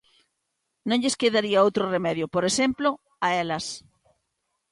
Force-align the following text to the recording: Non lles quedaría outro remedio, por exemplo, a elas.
Non 0.89 0.99
lles 1.01 1.19
quedaría 1.21 1.63
outro 1.65 1.83
remedio, 1.95 2.25
por 2.33 2.43
exemplo, 2.49 2.89
a 3.25 3.27
elas. 3.41 3.65